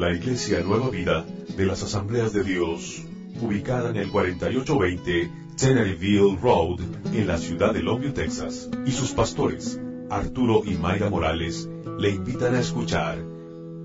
[0.00, 1.26] La Iglesia Nueva Vida
[1.58, 3.04] de las Asambleas de Dios,
[3.38, 6.80] ubicada en el 4820 Teneryville Road,
[7.12, 9.78] en la ciudad de Longview, Texas, y sus pastores,
[10.08, 13.18] Arturo y Mayra Morales, le invitan a escuchar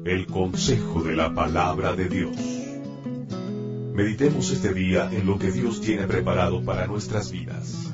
[0.06, 2.38] el consejo de la palabra de Dios.
[3.94, 7.92] Meditemos este día en lo que Dios tiene preparado para nuestras vidas.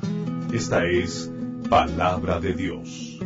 [0.52, 1.28] Esta es
[1.68, 3.18] Palabra de Dios.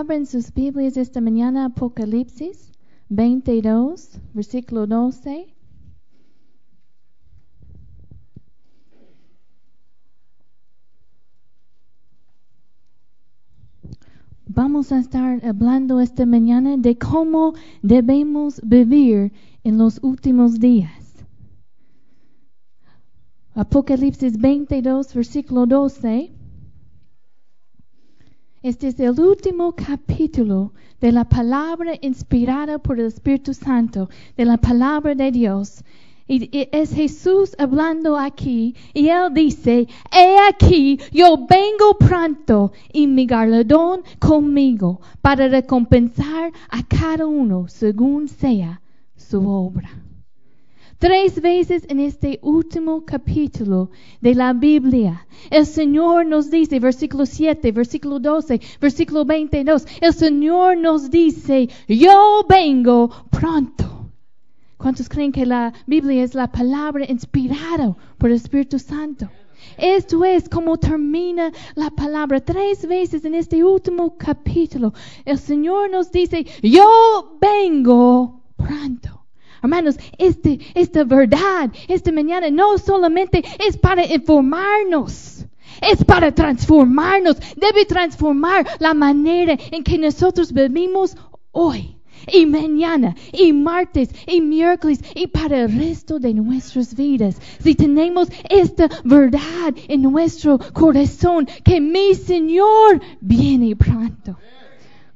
[0.00, 2.72] Abren sus Biblias esta mañana Apocalipsis
[3.10, 5.54] 22, versículo 12.
[14.46, 21.26] Vamos a estar hablando esta mañana de cómo debemos vivir en los últimos días.
[23.54, 26.39] Apocalipsis 22, versículo 12.
[28.62, 34.58] Este es el último capítulo de la palabra inspirada por el Espíritu Santo, de la
[34.58, 35.82] palabra de Dios.
[36.28, 43.24] Y, es Jesús hablando aquí y él dice, he aquí, yo vengo pronto y mi
[43.24, 48.82] galardón conmigo para recompensar a cada uno según sea
[49.16, 49.90] su obra.
[51.00, 57.72] Tres veces en este último capítulo de la Biblia, el Señor nos dice, versículo 7,
[57.72, 64.10] versículo 12, versículo 22, el Señor nos dice, yo vengo pronto.
[64.76, 69.30] ¿Cuántos creen que la Biblia es la palabra inspirada por el Espíritu Santo?
[69.78, 72.40] Esto es como termina la palabra.
[72.40, 74.92] Tres veces en este último capítulo,
[75.24, 78.39] el Señor nos dice, yo vengo.
[79.62, 85.44] Hermanos, este, esta verdad, esta mañana no solamente es para informarnos,
[85.82, 87.36] es para transformarnos.
[87.56, 91.16] Debe transformar la manera en que nosotros vivimos
[91.52, 91.96] hoy
[92.32, 97.40] y mañana y martes y miércoles y para el resto de nuestras vidas.
[97.62, 104.36] Si tenemos esta verdad en nuestro corazón, que mi Señor viene pronto.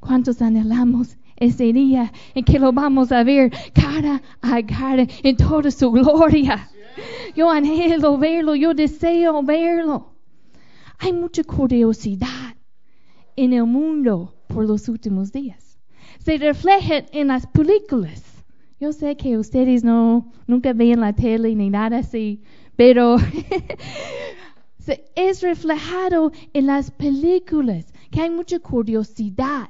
[0.00, 5.70] ¿Cuántos anhelamos ese día en que lo vamos a ver cara a cara en toda
[5.70, 6.70] su gloria.
[7.34, 10.14] Yo anhelo verlo, yo deseo verlo.
[10.98, 12.56] Hay mucha curiosidad
[13.36, 15.78] en el mundo por los últimos días.
[16.20, 18.22] Se refleja en las películas.
[18.80, 22.42] Yo sé que ustedes no nunca ven la tele ni nada así,
[22.76, 23.16] pero
[25.14, 29.68] es reflejado en las películas que hay mucha curiosidad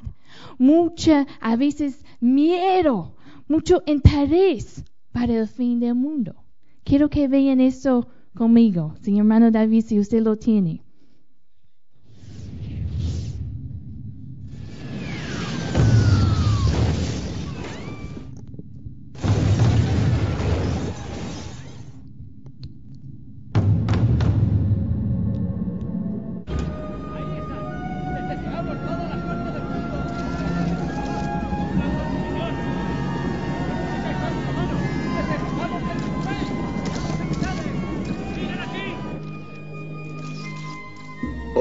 [0.58, 3.16] mucha, a veces, miedo,
[3.48, 6.34] mucho interés para el fin del mundo.
[6.84, 10.83] Quiero que vean eso conmigo, señor hermano David, si usted lo tiene.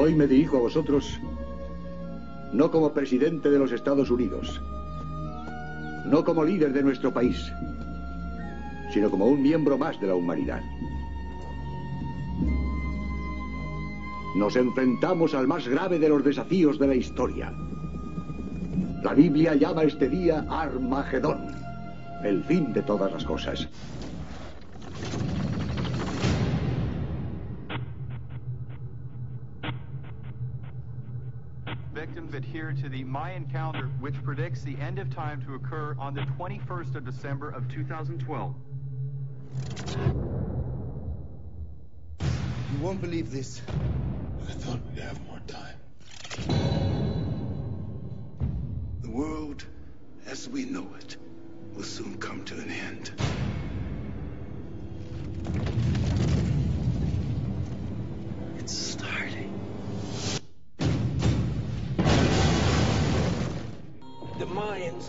[0.04, 1.18] Hoy me dirijo a vosotros
[2.52, 4.60] no como presidente de los Estados Unidos,
[6.04, 7.50] no como líder de nuestro país,
[8.92, 10.60] sino como un miembro más de la humanidad.
[14.36, 17.50] Nos enfrentamos al más grave de los desafíos de la historia.
[19.02, 21.46] La Biblia llama este día Armagedón,
[22.22, 23.70] el fin de todas las cosas.
[32.54, 36.20] Adhere to the Mayan calendar, which predicts the end of time to occur on the
[36.38, 38.54] 21st of December of 2012.
[42.72, 43.60] You won't believe this.
[44.48, 45.74] I thought we'd have more time.
[49.02, 49.64] The world,
[50.26, 51.16] as we know it,
[51.74, 53.10] will soon come to an end.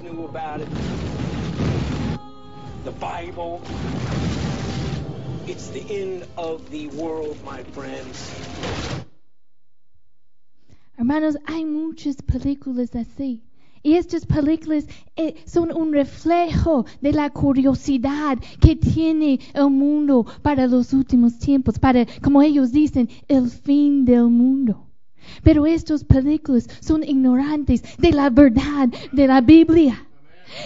[0.06, 0.68] Knew about it.
[2.84, 3.62] The Bible.
[5.48, 8.32] It's the end of the world, my friends.
[10.98, 13.42] Hermanos, hay muchas películas así.
[13.84, 20.66] Y estas películas eh, son un reflejo de la curiosidad que tiene el mundo para
[20.66, 24.86] los últimos tiempos, para, como ellos dicen, el fin del mundo.
[25.44, 30.06] Pero estas películas son ignorantes de la verdad de la Biblia.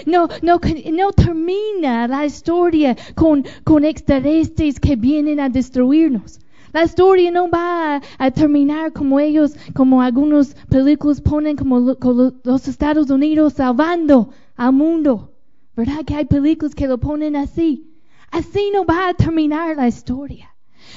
[0.06, 0.60] No, no,
[0.92, 6.40] no termina la historia con, con extraterrestres que vienen a destruirnos.
[6.72, 11.80] La historia no va a, terminar como ellos, como algunos películas ponen como
[12.44, 15.34] los Estados Unidos salvando al mundo.
[15.76, 17.90] ¿Verdad que hay películas que lo ponen así?
[18.32, 20.54] Así no va a terminar la historia.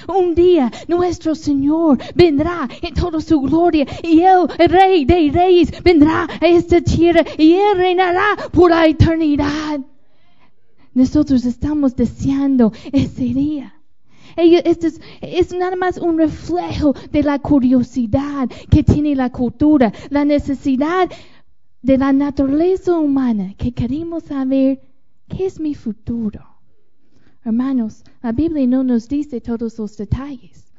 [0.08, 5.82] Un día nuestro Señor vendrá en toda su gloria y Él, el Rey de Reyes,
[5.82, 9.80] vendrá a esta tierra y Él reinará por la eternidad.
[10.94, 13.74] Nosotros estamos deseando ese día.
[14.36, 20.24] Esto es, es, nada más un reflejo de la curiosidad que tiene la cultura, la
[20.24, 21.10] necesidad
[21.82, 24.80] de la naturaleza humana que queremos saber
[25.28, 26.51] qué es mi futuro.
[27.44, 30.72] Hermanos, la Biblia no nos dice todos los detalles.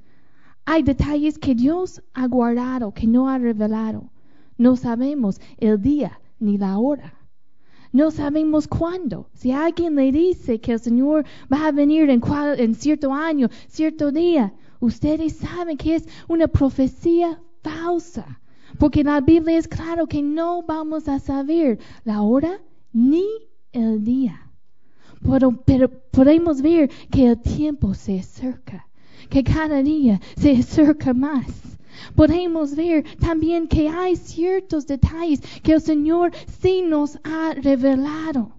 [0.66, 4.10] Hay detalles que Dios ha guardado, que no ha revelado.
[4.58, 7.14] No sabemos el día ni la hora.
[7.92, 9.30] No sabemos cuándo.
[9.34, 12.22] Si alguien le dice que el Señor va a venir en,
[12.58, 18.40] en cierto año, cierto día, ustedes saben que es una profecía falsa.
[18.80, 22.62] Porque la Biblia es claro que no vamos a saber la hora
[22.94, 23.26] ni
[23.74, 24.50] el día.
[25.24, 28.88] Pero, podemos ver que el tiempo se acerca,
[29.30, 31.46] que cada día se acerca más
[32.16, 36.32] podemos ver también que hay ciertos detalles que el Señor
[36.62, 38.52] sí nos ha revelado.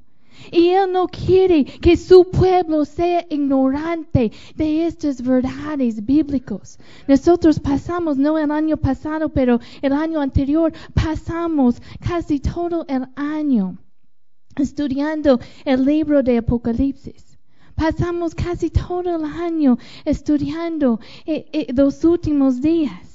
[0.51, 6.79] Y Él no quiere que su pueblo sea ignorante de estas verdades bíblicas.
[7.09, 13.79] Nosotros pasamos, no el año pasado, pero el año anterior, pasamos casi todo el año
[14.63, 17.39] estudiando el libro de Apocalipsis.
[17.75, 23.15] Pasamos casi todo el año estudiando eh, eh, los últimos días.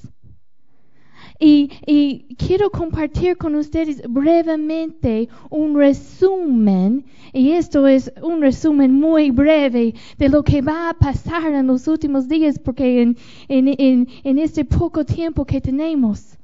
[1.41, 9.94] Y, quiero compartir con ustedes brevemente un resumen, y esto es un resumen muy breve
[10.18, 15.06] de lo que va a pasar en los últimos días, porque en, en este poco
[15.06, 16.38] tiempo que tenemos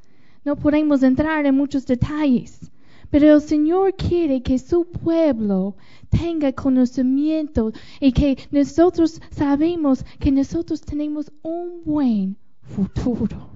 [0.46, 2.72] no podemos entrar en muchos detalles.
[3.10, 5.76] Pero el Señor quiere que su pueblo
[6.10, 13.56] tenga conocimiento y que nosotros sabemos que nosotros tenemos un buen futuro.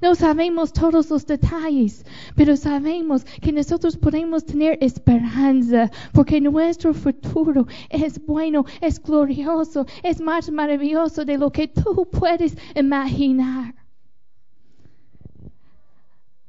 [0.00, 2.04] No sabemos todos los detalles,
[2.34, 10.20] pero sabemos que nosotros podemos tener esperanza porque nuestro futuro es bueno, es glorioso, es
[10.20, 13.79] más maravilloso de lo que tú puedes imaginar.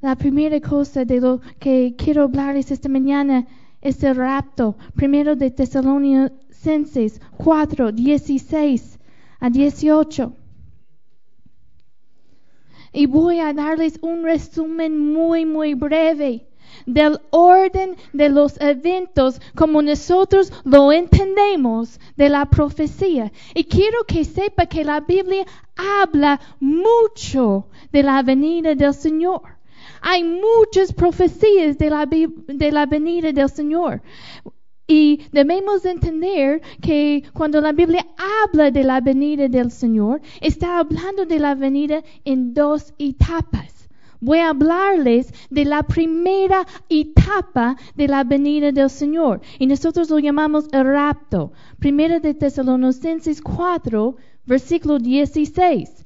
[0.02, 3.46] La primera cosa de lo que quiero hablarles esta mañana
[3.82, 4.76] es el rapto.
[4.96, 9.00] Primero de Tesalonicenses 4, 16
[9.40, 10.34] a 18.
[12.94, 16.48] Y voy a darles un resumen muy, muy breve
[16.88, 23.32] del orden de los eventos como nosotros lo entendemos de la profecía.
[23.54, 29.61] Y quiero que sepa que la Biblia habla mucho de la venida del Señor.
[30.02, 31.90] Hay muchas profecías de
[32.72, 34.02] la, venida del Señor.
[34.88, 38.06] Y debemos entender que cuando la Biblia
[38.44, 43.88] habla de la venida del Señor, está hablando de la venida en dos etapas.
[44.20, 49.42] Voy a hablarles de la primera etapa de la venida del Señor.
[49.60, 51.54] Y nosotros lo llamamos el rapto.
[51.80, 54.16] Primera de Tesalonicenses 4,
[54.46, 56.06] versículo 16.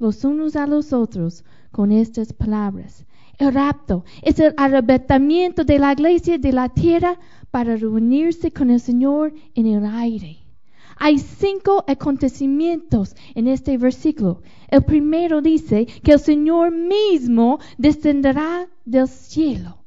[0.00, 3.04] los unos a los otros con estas palabras.
[3.38, 7.18] El rapto es el arrebatamiento de la iglesia de la tierra
[7.50, 10.38] para reunirse con el Señor en el aire.
[10.96, 14.42] Hay cinco acontecimientos en este versículo.
[14.68, 19.78] El primero dice que el Señor mismo descenderá del cielo.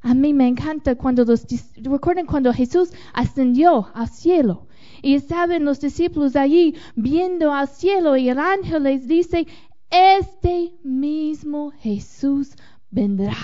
[0.00, 4.66] A mí me encanta cuando los recuerden cuando Jesús ascendió al cielo
[5.04, 9.46] y estaban los discípulos allí viendo al cielo y el ángel les dice,
[9.90, 12.56] este mismo Jesús
[12.90, 13.36] vendrá.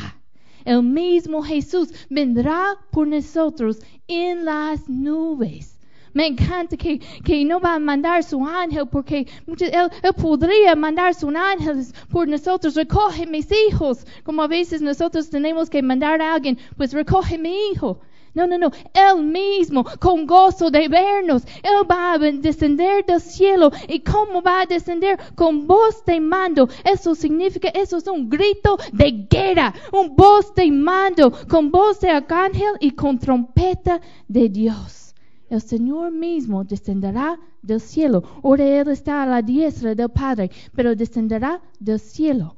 [0.65, 5.79] el mismo Jesús vendrá por nosotros en las nubes.
[6.15, 11.29] Me encanta que, que no va a mandar su ángel porque él podría mandar su
[11.29, 12.75] ángel por nosotros.
[12.75, 14.07] Recoge mis hijos.
[14.25, 18.01] Como a veces nosotros tenemos que mandar a alguien, pues recoge mi hijo.
[18.33, 18.71] No, no, no.
[18.95, 23.71] Él mismo, con gozo de vernos, Él va a descender del cielo.
[23.89, 25.19] ¿Y cómo va a descender?
[25.35, 26.69] Con voz de mando.
[26.85, 29.75] Eso significa, eso es un grito de guerra.
[29.93, 35.15] Un voz de mando, con voz de arcángel y con trompeta de Dios.
[35.49, 38.23] El Señor mismo descenderá del cielo.
[38.45, 42.55] Ahora Él está a la diestra del Padre, pero descenderá del cielo.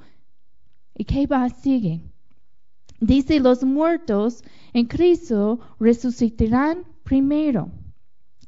[0.95, 2.02] ¿Y qué va a seguir?
[3.00, 7.71] Dice, los muertos en Cristo resucitarán primero.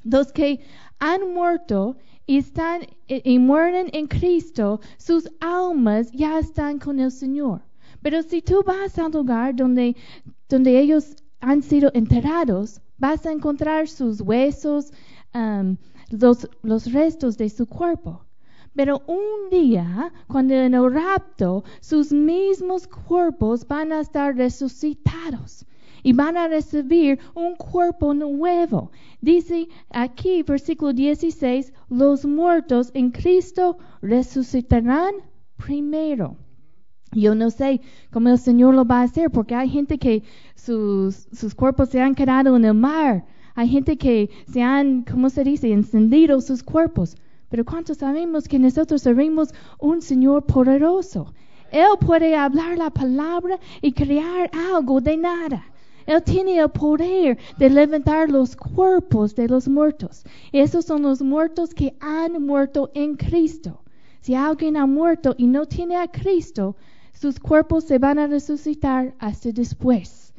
[0.02, 0.60] Los que
[0.98, 7.10] han muerto y están y, y mueren en Cristo, sus almas ya están con el
[7.10, 7.62] Señor.
[8.02, 9.96] Pero si tú vas al lugar donde,
[10.48, 14.92] donde ellos han sido enterrados, vas a encontrar sus huesos,
[15.34, 15.76] um,
[16.10, 18.24] los, los restos de su cuerpo.
[18.74, 25.64] Pero un día, cuando en el rapto, sus mismos cuerpos van a estar resucitados
[26.04, 28.92] y van a recibir un cuerpo nuevo.
[29.20, 35.14] Dice aquí, versículo 16, los muertos en Cristo resucitarán
[35.56, 36.36] primero.
[37.10, 37.80] Yo no sé
[38.12, 40.22] cómo el Señor lo va a hacer, porque hay gente que
[40.54, 43.24] sus, sus cuerpos se han quedado en el mar.
[43.54, 47.16] Hay gente que se han, ¿cómo se dice?, encendido sus cuerpos.
[47.48, 51.32] Pero ¿cuántos sabemos que nosotros servimos un Señor poderoso?
[51.70, 55.64] Él puede hablar la palabra y crear algo de nada.
[56.06, 60.24] Él tiene el poder de levantar los cuerpos de los muertos.
[60.52, 63.82] Esos son los muertos que han muerto en Cristo.
[64.20, 66.76] Si alguien ha muerto y no tiene a Cristo,
[67.12, 70.32] sus cuerpos se van a resucitar hasta después.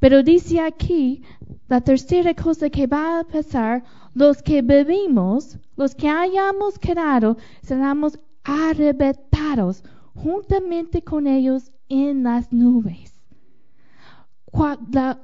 [0.00, 1.22] Pero dice aquí,
[1.68, 8.18] la tercera cosa que va a pasar, los que vivimos, los que hayamos quedado, seremos
[8.44, 9.82] arrebatados
[10.14, 13.13] juntamente con ellos en las nubes.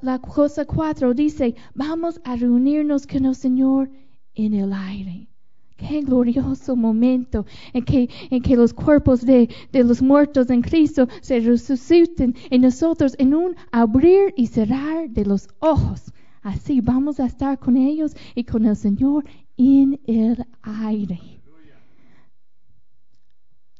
[0.01, 3.89] La, cosa cuatro dice, vamos a reunirnos con el Señor
[4.35, 5.29] en el aire.
[5.77, 11.07] Qué glorioso momento en que, en que los cuerpos de, de los muertos en Cristo
[11.21, 16.11] se resuciten en nosotros en un abrir y cerrar de los ojos.
[16.41, 19.23] Así vamos a estar con ellos y con el Señor
[19.55, 21.41] en el aire.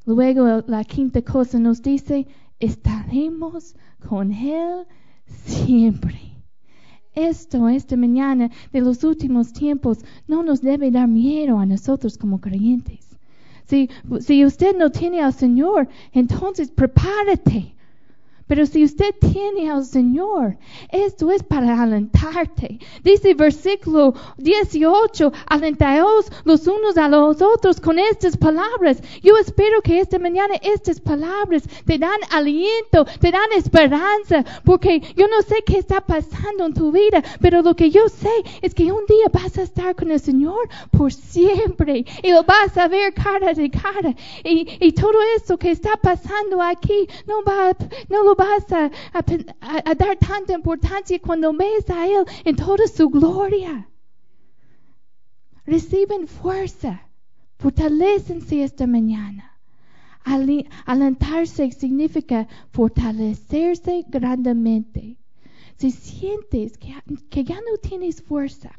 [0.06, 2.26] Luego la quinta cosa nos dice,
[2.60, 3.76] estaremos
[4.08, 4.86] con Él
[5.46, 6.20] siempre.
[7.14, 12.40] Esto, esta mañana de los últimos tiempos, no nos debe dar miedo a nosotros como
[12.40, 13.18] creyentes.
[13.66, 17.76] Si, si usted no tiene al Señor, entonces prepárate.
[18.52, 20.58] Pero si usted tiene al Señor,
[20.92, 22.80] esto es para alentarte.
[23.02, 29.02] Dice versículo 18, alentaos los unos a los otros con estas palabras.
[29.24, 35.30] Yo espero que esta mañana estas palabras te dan aliento, te dan esperanza, porque yo
[35.30, 38.92] no sé qué está pasando en tu vida, pero lo que yo sé es que
[38.92, 43.14] un día vas a estar con el Señor por siempre y lo vas a ver
[43.14, 44.14] cara de cara.
[44.44, 47.74] Y, y todo esto que está pasando aquí no va,
[48.10, 48.90] no lo vas a,
[49.96, 53.88] dar tanta importancia cuando ves a Él en toda su gloria.
[55.66, 56.94] Reciben fuerza,
[57.58, 59.46] fortalécense esta mañana.
[60.86, 65.18] Alentarse significa fortalecerse grandemente.
[65.78, 68.72] Si sientes que, ya no tienes fuerza,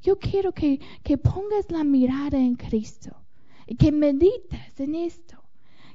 [0.00, 3.12] yo quiero que, que pongas la mirada en Cristo
[3.66, 5.37] y que medites en esto.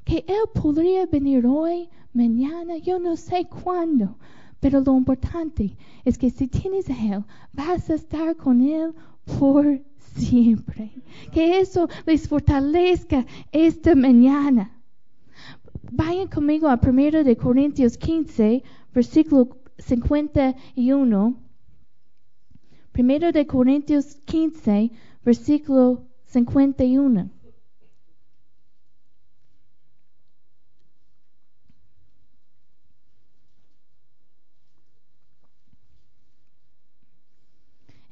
[0.03, 4.17] Que Él podría venir hoy, mañana, yo no sé cuándo.
[4.59, 8.93] Pero lo importante es que si tienes a Él, vas a estar con Él
[9.37, 9.81] por
[10.15, 10.91] siempre.
[11.31, 14.71] Que eso les fortalezca esta mañana.
[15.91, 21.35] Vayan conmigo a 1 de Corintios 15, versículo 51.
[22.95, 24.91] 1 de Corintios 15,
[25.25, 27.29] versículo 51.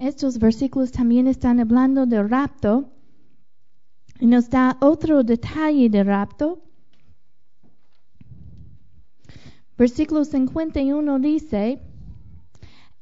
[0.01, 2.89] Estos versículos también están hablando del rapto
[4.20, 6.60] y nos da otro detalle del rapto.
[9.77, 11.84] Versículo 51 dice,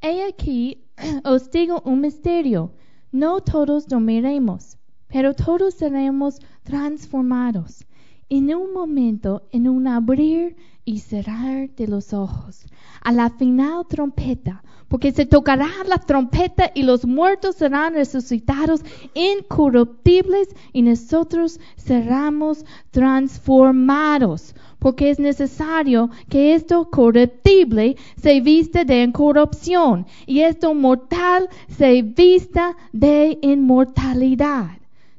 [0.02, 0.84] He aquí,
[1.24, 2.74] os digo un misterio,
[3.14, 4.78] no todos dormiremos,
[5.08, 7.86] pero todos seremos transformados
[8.28, 10.58] en un momento, en un abrir
[10.90, 12.66] y cerrar de los ojos,
[13.04, 18.82] a la final trompeta, porque se tocará la trompeta y los muertos serán resucitados
[19.14, 30.08] incorruptibles y nosotros seremos transformados, porque es necesario que esto corruptible se vista de incorrupción
[30.26, 34.72] y esto mortal se vista de inmortalidad.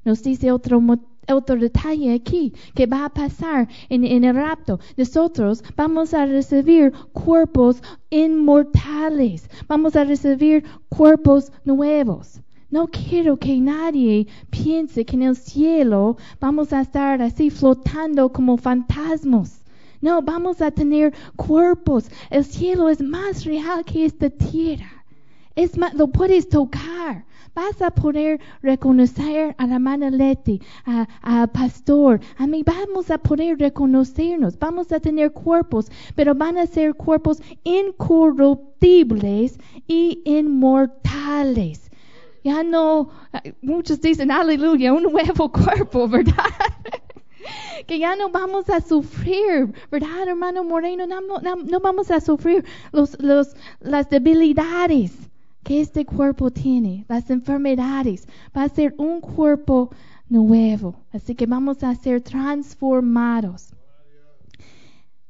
[0.04, 0.80] Nos dice otro,
[1.32, 4.80] otro detalle aquí que va a pasar en, el rapto.
[4.96, 9.48] Nosotros vamos a recibir cuerpos inmortales.
[9.68, 12.40] Vamos a recibir cuerpos nuevos.
[12.70, 18.56] No quiero que nadie piense que en el cielo vamos a estar así flotando como
[18.56, 19.60] fantasmas.
[20.00, 22.08] No, vamos a tener cuerpos.
[22.30, 25.04] El cielo es más real que esta tierra.
[25.56, 27.26] Es más, lo puedes tocar.
[27.54, 32.20] Vas a poder reconocer a la hermana Leti, a, a pastor.
[32.38, 34.58] A mí vamos a poder reconocernos.
[34.58, 41.90] Vamos a tener cuerpos, pero van a ser cuerpos incorruptibles y inmortales.
[42.42, 43.10] Ya no,
[43.60, 46.34] muchos dicen, aleluya, un nuevo cuerpo, ¿verdad?
[47.86, 51.06] que ya no vamos a sufrir, ¿verdad, hermano Moreno?
[51.06, 55.29] No, no, no vamos a sufrir los, los, las debilidades
[55.62, 58.26] que este cuerpo tiene, las enfermedades.
[58.56, 59.90] Va a ser un cuerpo
[60.28, 60.96] nuevo.
[61.12, 63.74] Así que vamos a ser transformados.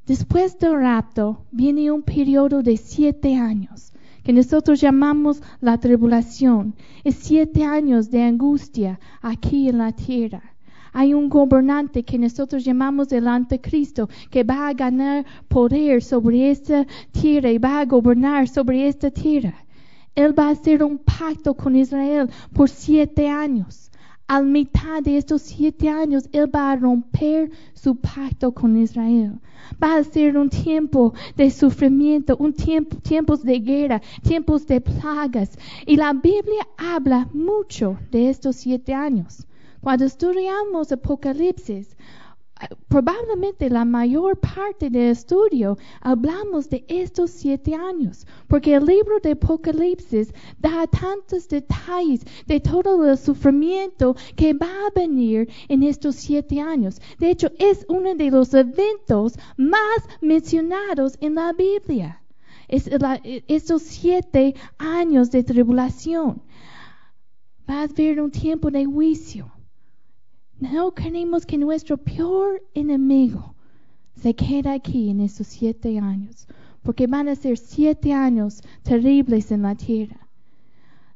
[0.06, 3.92] Después del rapto viene un periodo de siete años
[4.24, 6.74] que nosotros llamamos la tribulación.
[7.04, 10.42] Es siete años de angustia aquí en la tierra.
[10.92, 16.86] Hay un gobernante que nosotros llamamos el anticristo que va a ganar poder sobre esta
[17.12, 19.54] tierra y va a gobernar sobre esta tierra.
[20.20, 23.90] Él va a hacer un pacto con Israel por siete años.
[24.26, 29.40] Al mitad de estos siete años, Él va a romper su pacto con Israel.
[29.82, 35.58] Va a ser un tiempo de sufrimiento, un tiempo, tiempos de guerra, tiempos de plagas.
[35.86, 39.46] Y la Biblia habla mucho de estos siete años.
[39.80, 41.96] Cuando estudiamos Apocalipsis,
[42.88, 49.32] probablemente la mayor parte del estudio hablamos de estos siete años, porque el libro de
[49.32, 56.60] Apocalipsis da tantos detalles de todo el sufrimiento que va a venir en estos siete
[56.60, 57.00] años.
[57.18, 62.22] De hecho, es uno de los eventos más mencionados en la Biblia.
[62.68, 62.88] Es
[63.48, 66.42] estos siete años de tribulación.
[67.68, 69.50] Va a haber un tiempo de juicio
[70.60, 73.54] no queremos que nuestro peor enemigo
[74.14, 76.46] se quede aquí en esos siete años,
[76.82, 80.28] porque van a ser siete años terribles en la tierra.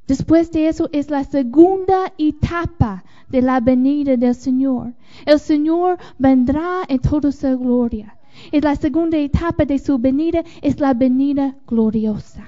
[0.07, 4.95] Después de eso es la segunda etapa de la venida del Señor.
[5.25, 8.19] El Señor vendrá en toda su gloria.
[8.51, 12.45] Y la segunda etapa de su venida es la venida gloriosa.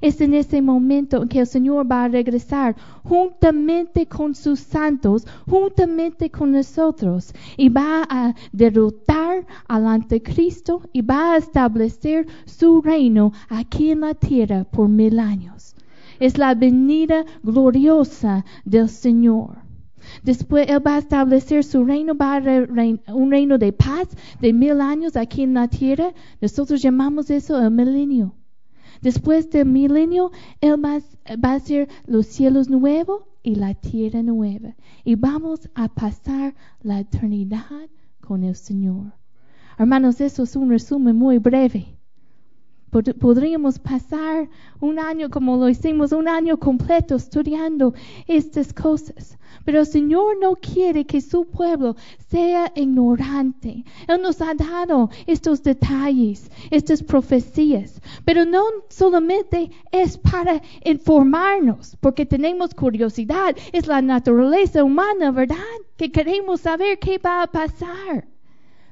[0.00, 5.26] Es en ese momento en que el Señor va a regresar juntamente con sus santos,
[5.46, 13.32] juntamente con nosotros, y va a derrotar al anticristo y va a establecer su reino
[13.48, 15.74] aquí en la tierra por mil años.
[16.18, 19.58] Es la venida gloriosa del Señor.
[20.22, 24.08] Después Él va a establecer su reino, va a un reino de paz
[24.40, 26.12] de mil años aquí en la tierra.
[26.40, 28.34] Nosotros llamamos eso el milenio.
[29.00, 31.00] Después del milenio, Él va,
[31.36, 34.74] va a hacer los cielos nuevos y la tierra nueva.
[35.04, 37.88] Y vamos a pasar la eternidad
[38.20, 39.12] con el Señor.
[39.78, 41.99] Hermanos, eso es un resumen muy breve.
[42.90, 44.48] Podríamos pasar
[44.80, 47.94] un año como lo hicimos, un año completo estudiando
[48.26, 49.38] estas cosas.
[49.64, 51.94] Pero el Señor no quiere que su pueblo
[52.28, 53.84] sea ignorante.
[54.08, 58.00] Él nos ha dado estos detalles, estas profecías.
[58.24, 63.56] Pero no solamente es para informarnos, porque tenemos curiosidad.
[63.72, 65.56] Es la naturaleza humana, ¿verdad?
[65.96, 68.26] Que queremos saber qué va a pasar.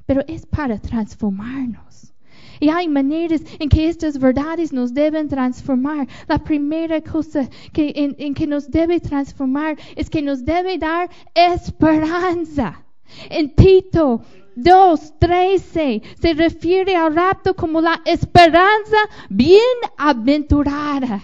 [0.07, 2.13] Pero es para transformarnos.
[2.61, 6.09] Y hay maneras en que estas verdades nos deben transformar.
[6.27, 12.85] La primera cosa en, que nos debe transformar es que nos debe dar esperanza.
[13.31, 14.23] En Tito
[14.57, 18.97] 2.13 se refiere al rapto como la esperanza
[19.31, 21.23] bienaventurada.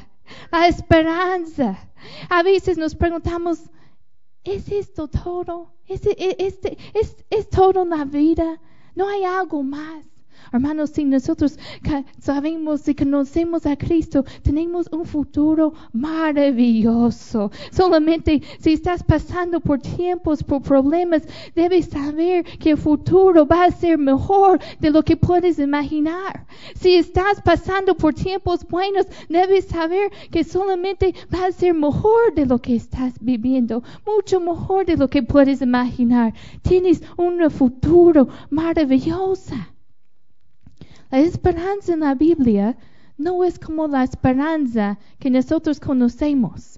[0.50, 1.76] La esperanza.
[2.28, 3.58] A veces nos preguntamos,
[4.44, 5.74] ¿es esto todo?
[5.86, 6.58] ¿Es, es,
[6.94, 8.60] es, es todo la vida?
[8.94, 10.13] ¿No hay algo más?
[10.52, 11.58] Hermanos, si nosotros
[12.20, 17.50] sabemos y conocemos a Cristo, tenemos un futuro maravilloso.
[17.72, 21.22] Solamente si estás pasando por tiempos, por problemas,
[21.54, 26.46] debes saber que el futuro va a ser mejor de lo que puedes imaginar.
[26.74, 32.46] Si estás pasando por tiempos buenos, debes saber que solamente va a ser mejor de
[32.46, 36.32] lo que estás viviendo, mucho mejor de lo que puedes imaginar.
[36.62, 39.54] Tienes un futuro maravilloso.
[41.14, 42.76] La esperanza en la Biblia
[43.18, 46.76] no es como la esperanza que nosotros conocemos.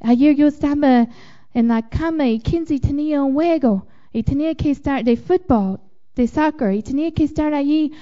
[0.00, 1.08] Ayer yo estaba
[1.54, 5.80] en la cama y Kinsey tenía un juego y tenía que estar de fútbol,
[6.14, 7.94] de soccer, y tenía que estar allí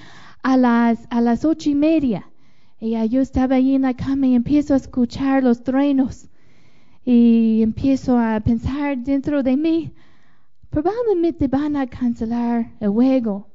[0.43, 2.29] a las, a las ocho y media.
[2.81, 6.29] Y yo estaba allí en la cama y empiezo a escuchar los truenos
[7.05, 9.93] y empiezo a pensar dentro de mí,
[10.71, 13.48] probablemente van a cancelar el juego.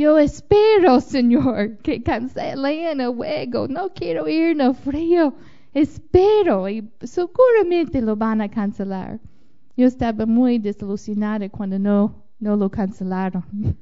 [0.00, 3.68] Yo espero, Señor, que cancelen el juego.
[3.68, 5.34] No quiero ir el frío.
[5.74, 9.20] Espero y seguramente lo van a cancelar.
[9.76, 13.44] Yo estaba muy desilusionada cuando no, no lo cancelaron.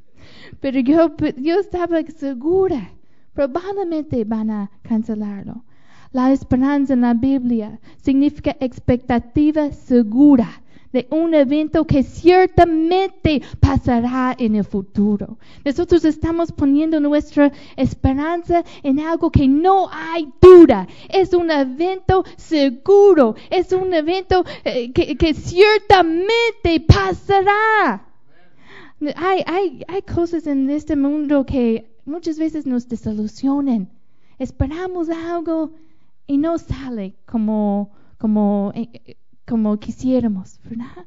[0.61, 2.91] Pero yo, yo estaba segura,
[3.33, 5.63] probablemente van a cancelarlo.
[6.11, 10.49] La esperanza en la Biblia significa expectativa segura
[10.93, 15.39] de un evento que ciertamente pasará en el futuro.
[15.65, 20.87] Nosotros estamos poniendo nuestra esperanza en algo que no hay duda.
[21.09, 23.35] Es un evento seguro.
[23.51, 28.05] Es un evento eh, que, que ciertamente pasará.
[29.17, 33.89] Hay, hay, hay cosas en este mundo que muchas veces nos desilusionan.
[34.39, 35.71] Esperamos algo
[36.27, 39.17] y no sale como, como, eh,
[39.49, 41.07] como quisiéramos, ¿verdad?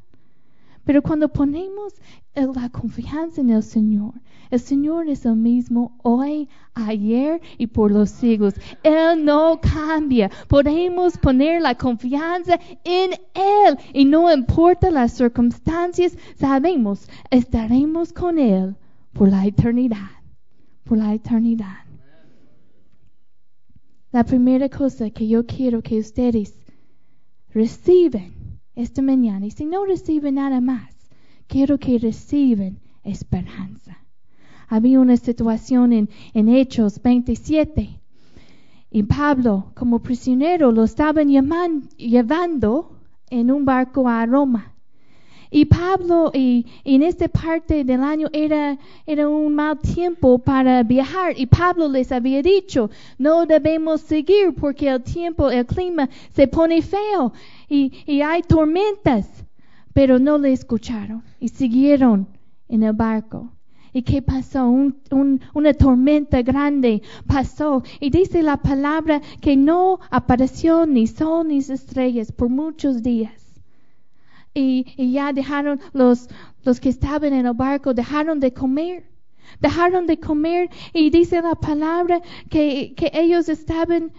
[0.84, 1.93] Pero cuando ponemos
[2.34, 4.13] la confianza en el Señor,
[4.49, 8.56] el Señor es el mismo hoy, ayer y por los siglos.
[8.82, 10.32] Él no cambia.
[10.47, 18.75] Podemos poner la confianza en Él y no importa las circunstancias, sabemos, estaremos con Él
[19.13, 20.10] por la eternidad,
[20.84, 21.86] por la eternidad.
[24.12, 26.61] La primera cosa que yo quiero que ustedes
[27.54, 30.96] reciben esta mañana, y si no reciben nada más,
[31.48, 33.98] quiero que reciban esperanza.
[34.68, 38.02] Había una situación en, en Hechos 27
[38.94, 44.76] y Pablo, como prisionero, lo estaban llevando en un barco a Roma.
[45.54, 50.82] Y Pablo, y, y, en esta parte del año era, era un mal tiempo para
[50.82, 51.38] viajar.
[51.38, 56.82] Y Pablo les había dicho, no debemos seguir porque el tiempo, el clima se pone
[56.82, 57.34] feo
[57.68, 59.28] y, y hay tormentas.
[59.94, 62.30] Pero no le escucharon y siguieron
[62.70, 63.52] en el barco.
[63.92, 64.70] ¿Y qué pasó?
[64.70, 67.84] Un, un, una tormenta grande pasó.
[68.00, 73.40] Y dice la palabra que no apareció ni sol ni estrellas por muchos días.
[74.54, 76.28] Y, y, ya dejaron los,
[76.64, 79.10] los que estaban en el barco, dejaron de comer.
[79.60, 84.12] Dejaron de comer y dice la palabra que, que ellos estaban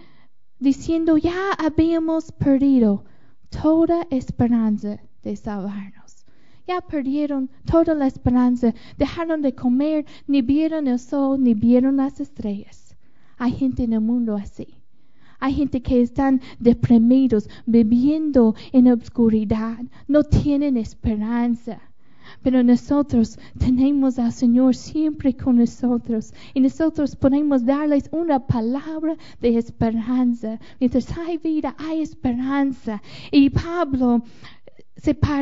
[0.59, 3.03] diciendo ya habíamos perdido
[3.49, 6.25] toda esperanza de salvarnos.
[6.65, 12.19] Ya perdieron toda la esperanza, dejaron de comer, ni vieron el sol, ni vieron las
[12.21, 12.95] estrellas.
[13.37, 14.82] Hay gente en el mundo así.
[15.43, 19.77] Hay gente que están deprimidos, viviendo en obscuridad,
[20.07, 21.81] no tienen esperanza.
[22.41, 29.57] Pero nosotros tenemos al Señor siempre con nosotros y nosotros podemos darles una palabra de
[29.57, 30.61] esperanza.
[30.79, 33.01] Mientras hay vida, hay esperanza.
[33.29, 34.23] Y Pablo
[34.95, 35.13] se